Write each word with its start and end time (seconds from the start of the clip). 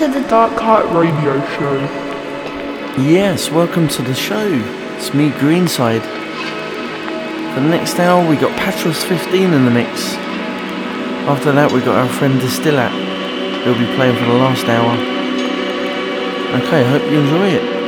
To 0.00 0.08
the 0.08 0.26
Dark 0.28 0.58
Heart 0.58 0.86
Radio 0.96 1.38
Show. 1.58 1.76
Yes, 3.02 3.50
welcome 3.50 3.86
to 3.88 4.00
the 4.00 4.14
show. 4.14 4.48
It's 4.96 5.12
me, 5.12 5.28
Greenside. 5.32 6.00
For 7.52 7.60
the 7.60 7.68
next 7.68 7.98
hour, 7.98 8.26
we 8.26 8.36
got 8.36 8.58
Patros 8.58 9.04
15 9.04 9.52
in 9.52 9.66
the 9.66 9.70
mix. 9.70 10.14
After 11.28 11.52
that, 11.52 11.70
we 11.70 11.80
got 11.80 11.98
our 11.98 12.08
friend 12.08 12.40
Distillat. 12.40 12.90
He'll 13.62 13.78
be 13.78 13.94
playing 13.94 14.16
for 14.16 14.24
the 14.24 14.38
last 14.40 14.64
hour. 14.64 14.96
Okay, 16.62 16.80
I 16.80 16.88
hope 16.88 17.02
you 17.12 17.20
enjoy 17.20 17.48
it. 17.48 17.79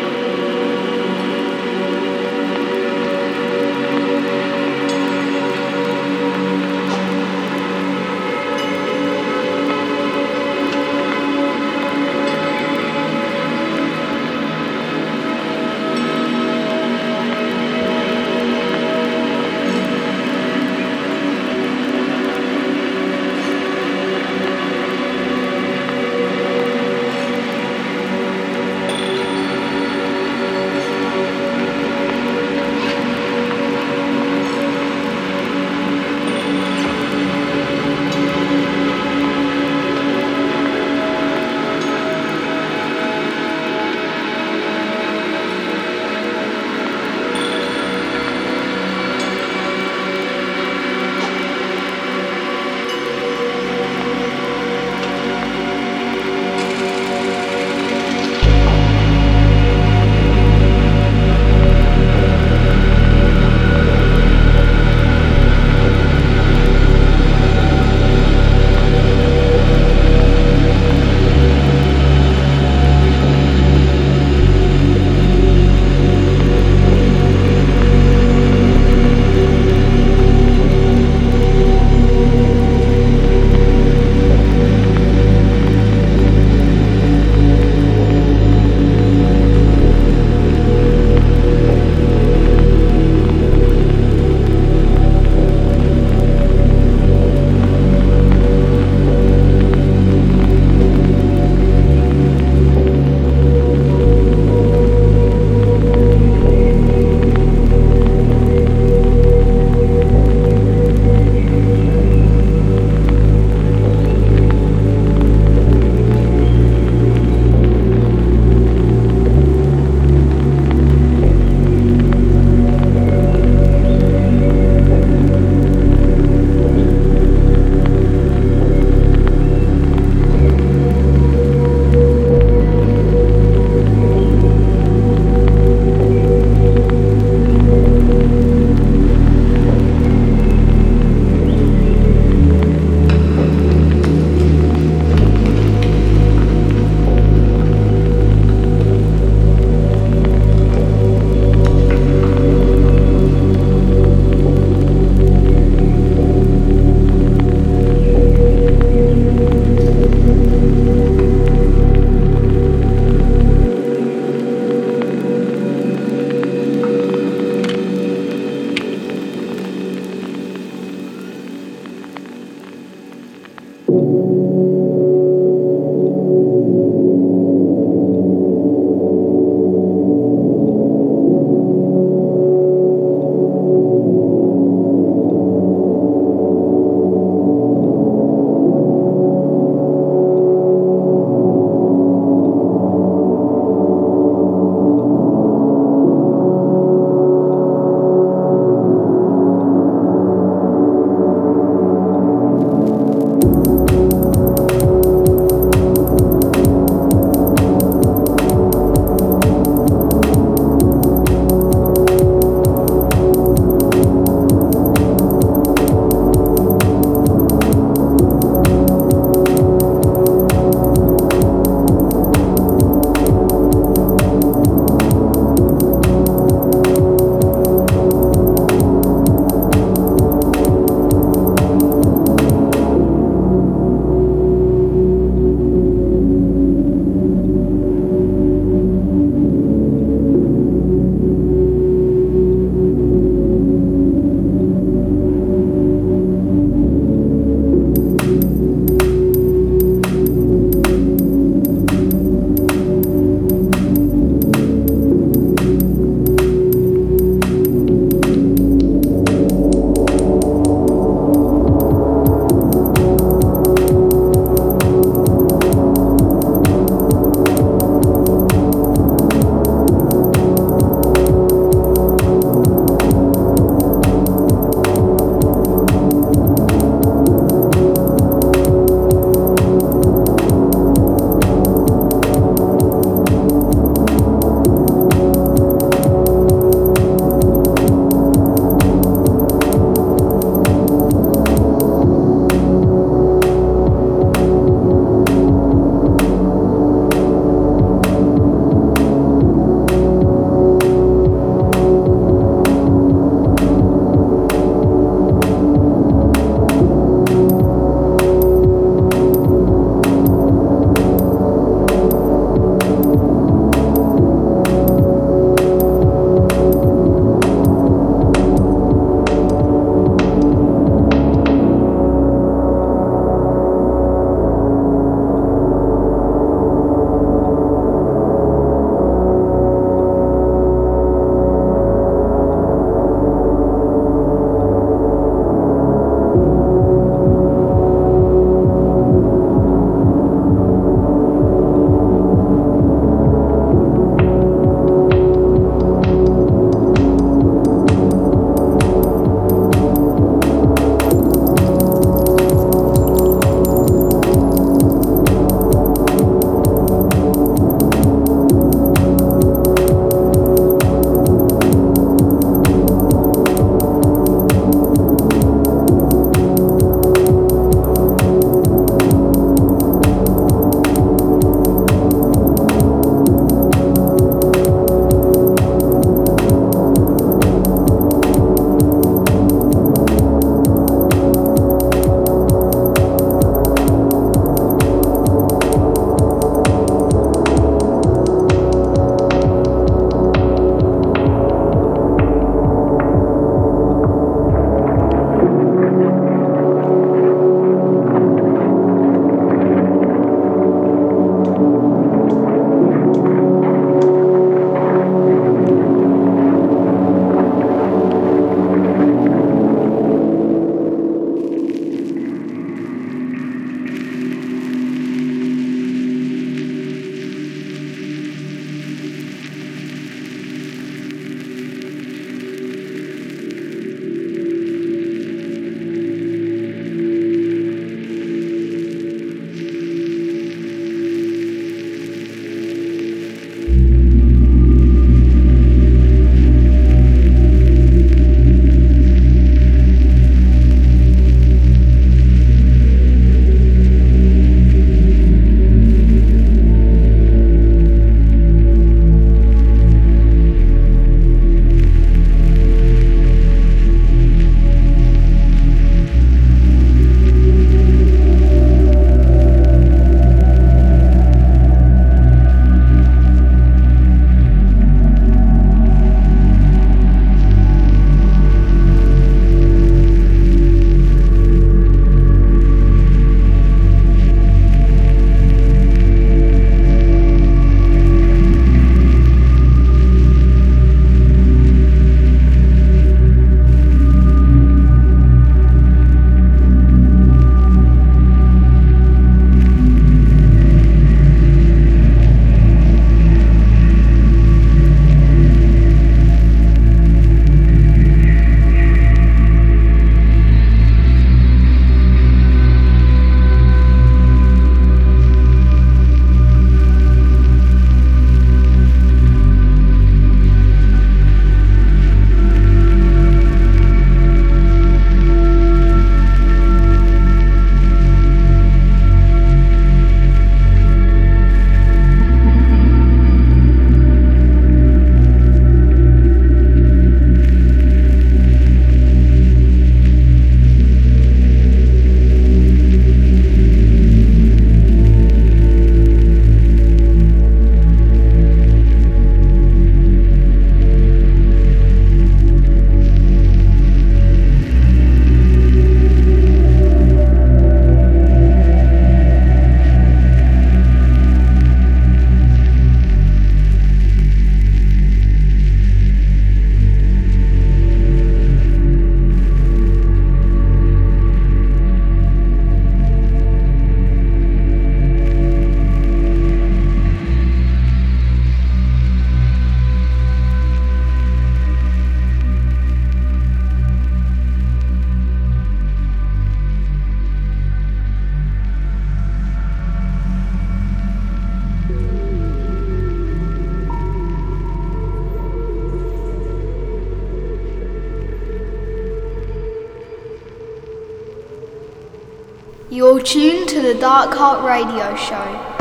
You're 592.92 593.22
tuned 593.22 593.70
to 593.70 593.80
the 593.80 593.94
Dark 593.94 594.34
Heart 594.34 594.62
Radio 594.66 595.16
Show. 595.16 595.71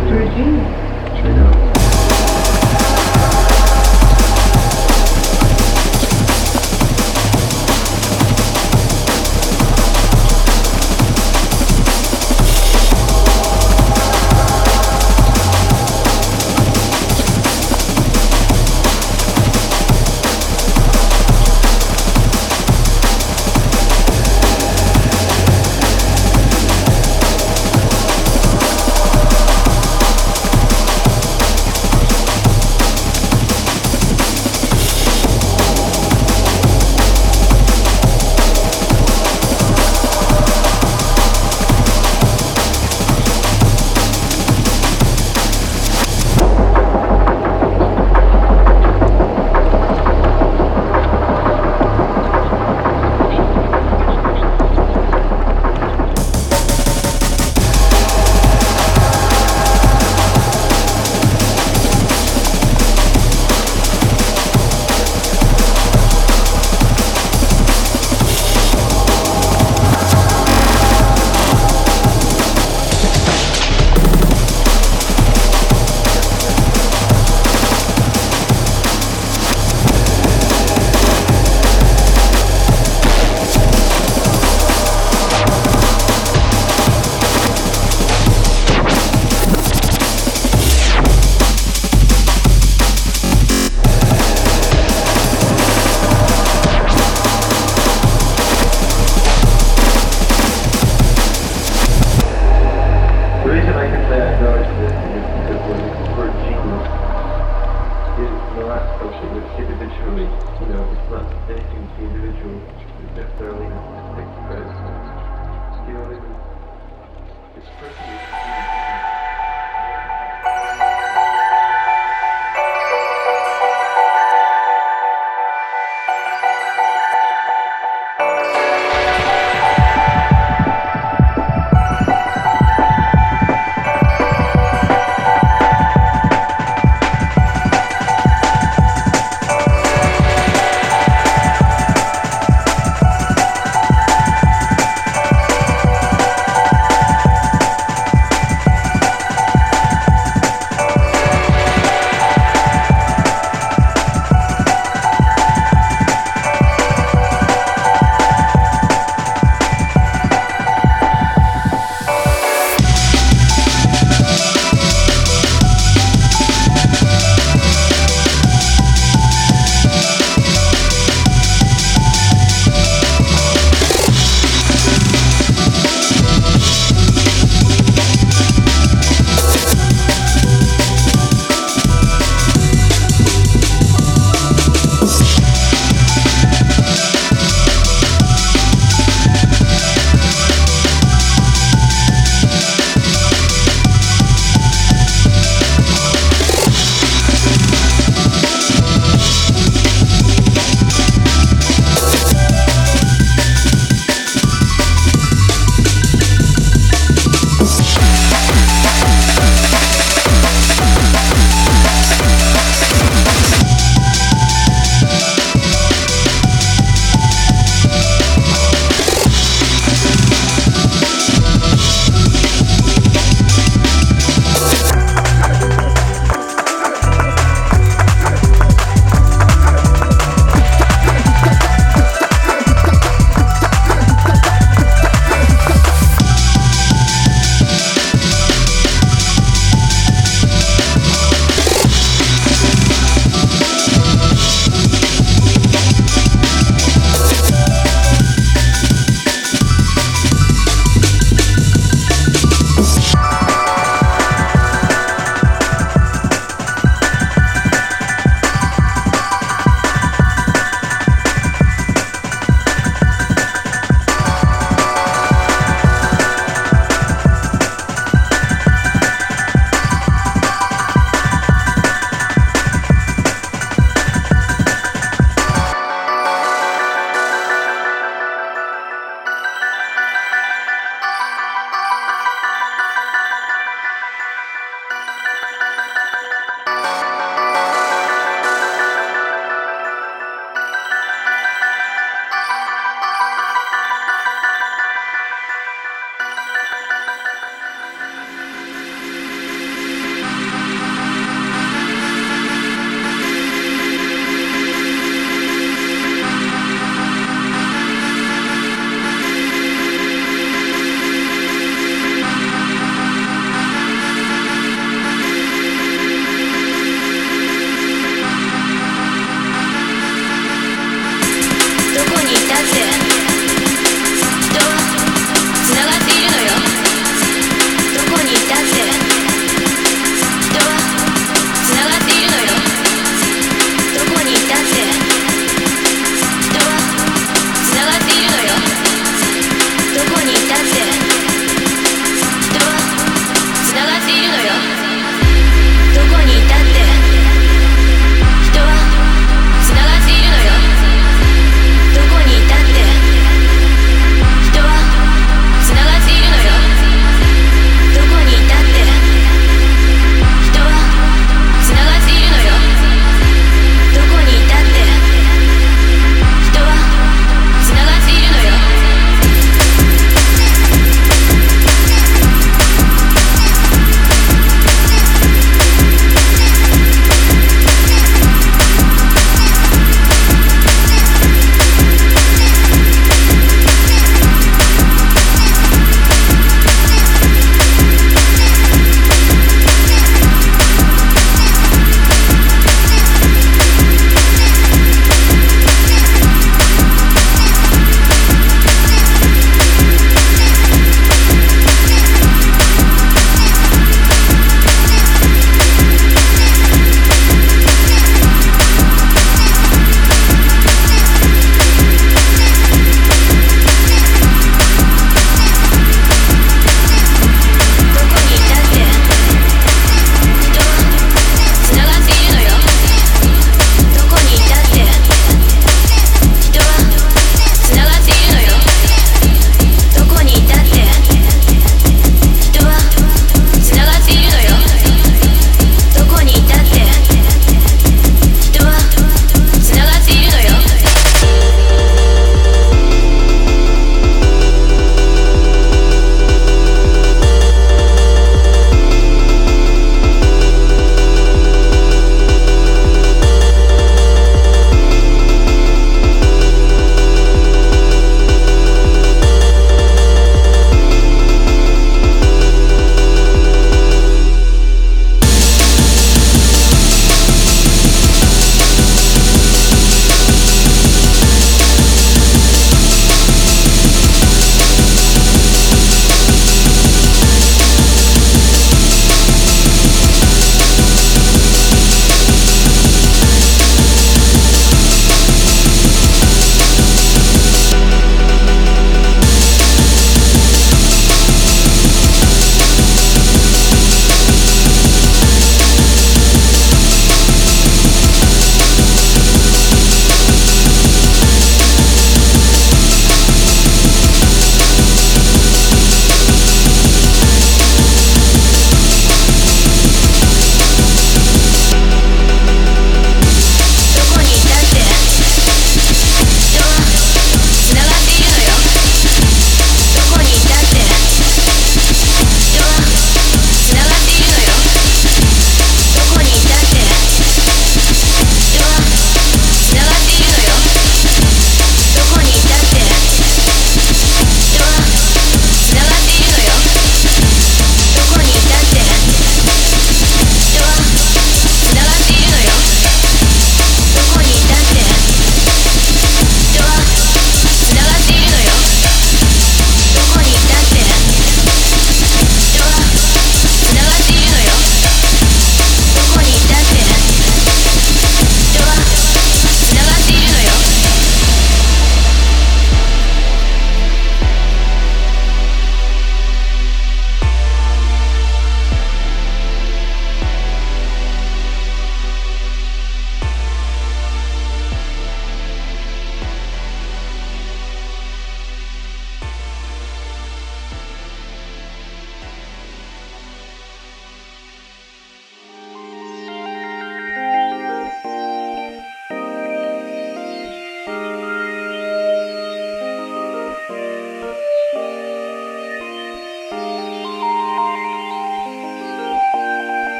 Virginia. 0.00 0.87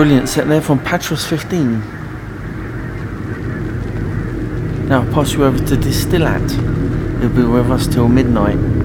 Brilliant 0.00 0.30
set 0.30 0.48
there 0.48 0.62
from 0.62 0.78
Patros 0.78 1.26
15. 1.28 1.78
Now 4.88 5.02
I'll 5.02 5.12
pass 5.12 5.34
you 5.34 5.44
over 5.44 5.58
to 5.58 5.76
Distillat. 5.76 6.50
He'll 7.20 7.28
be 7.28 7.44
with 7.44 7.70
us 7.70 7.86
till 7.86 8.08
midnight. 8.08 8.79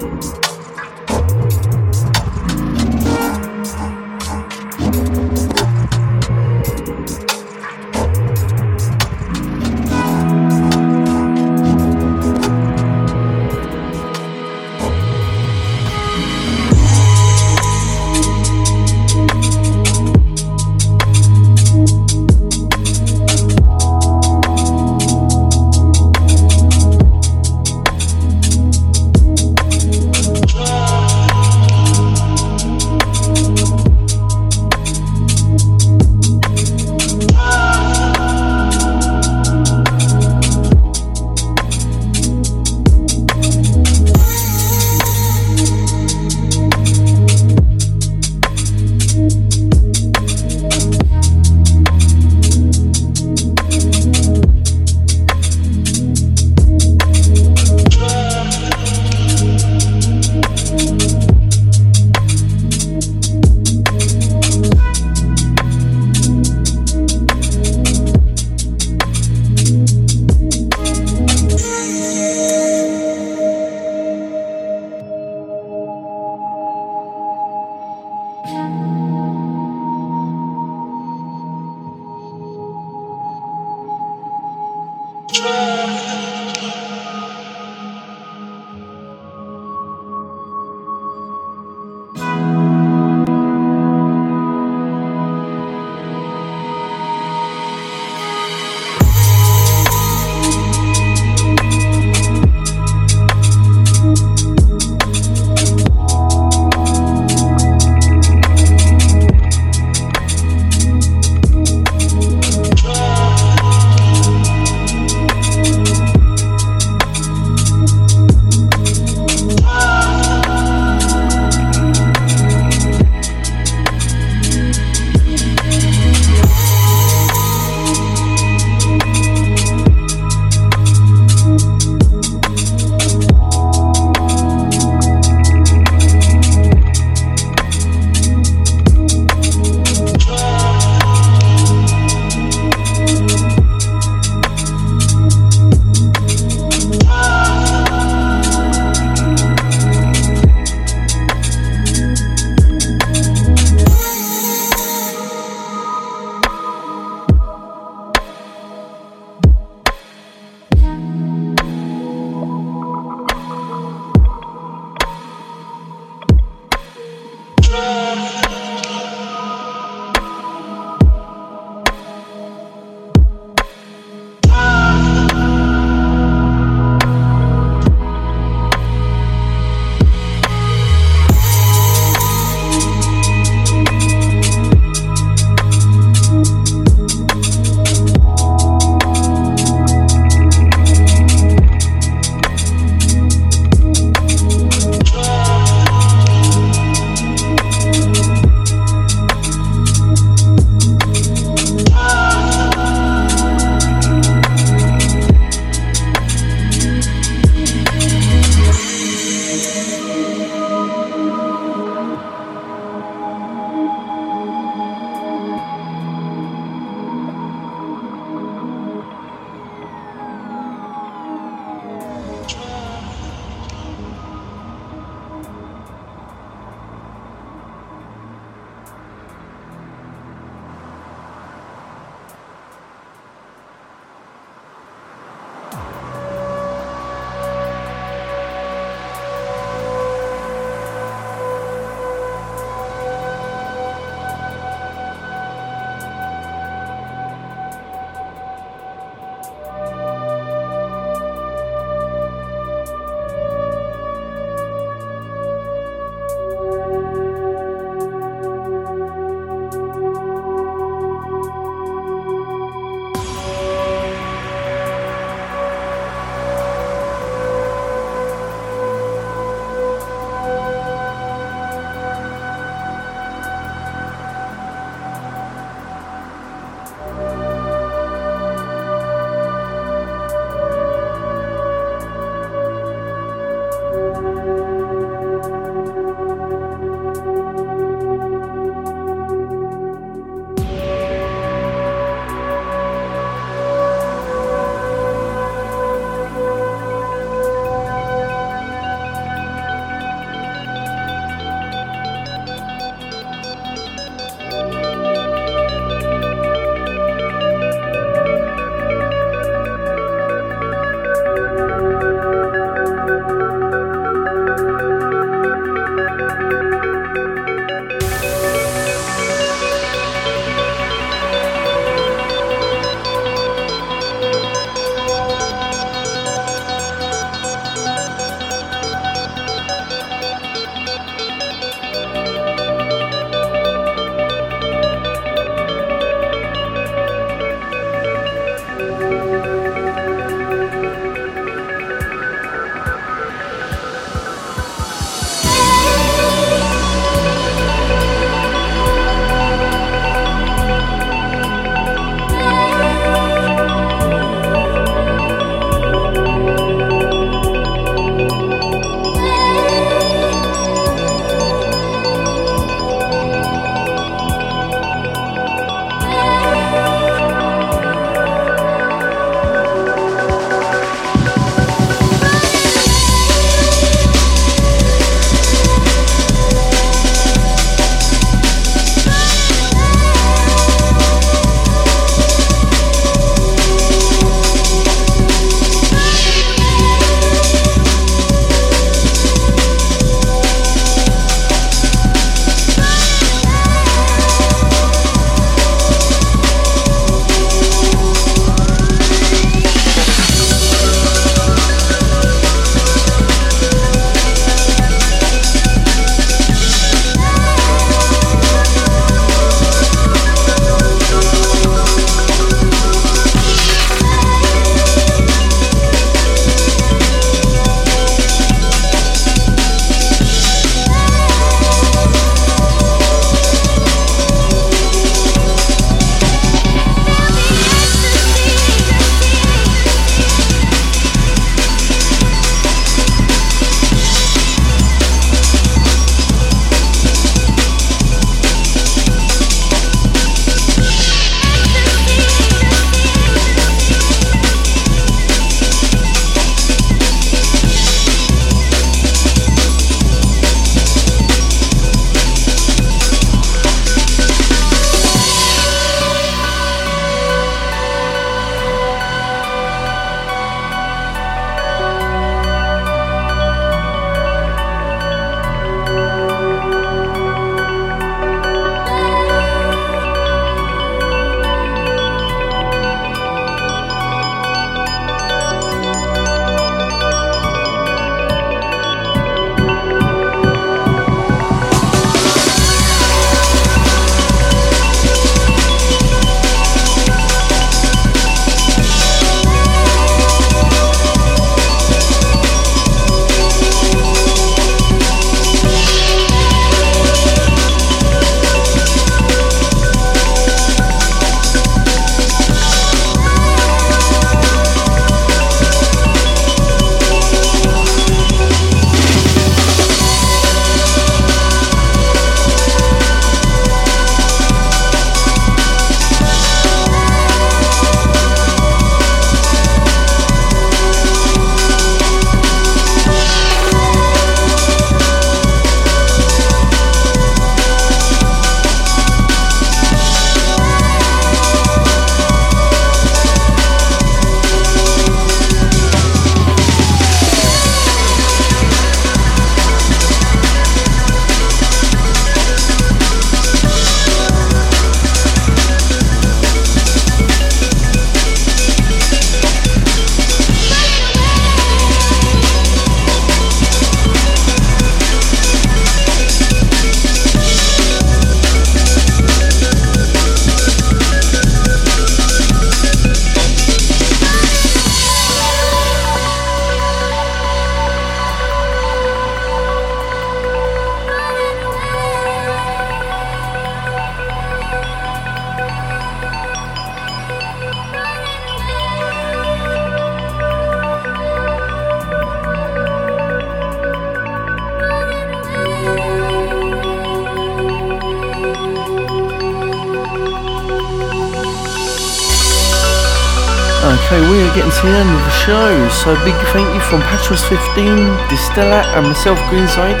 So 596.08 596.24
big 596.24 596.32
thank 596.54 596.66
you 596.72 596.80
from 596.80 597.02
Patros15, 597.02 598.16
Distella, 598.28 598.82
and 598.96 599.08
myself, 599.08 599.38
Greenside. 599.50 600.00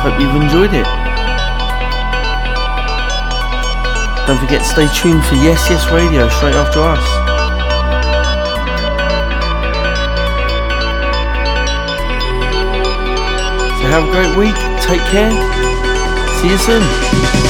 Hope 0.00 0.18
you've 0.18 0.34
enjoyed 0.34 0.72
it. 0.72 0.86
Don't 4.26 4.38
forget 4.38 4.62
to 4.62 4.64
stay 4.64 4.88
tuned 4.96 5.22
for 5.26 5.34
Yes 5.34 5.68
Yes 5.68 5.84
Radio 5.92 6.26
straight 6.30 6.54
after 6.54 6.80
us. 6.80 7.04
So 13.76 13.86
have 13.92 14.08
a 14.08 14.10
great 14.10 14.34
week, 14.38 14.56
take 14.80 15.02
care, 15.12 15.32
see 16.40 16.48
you 16.48 16.56
soon. 16.56 17.49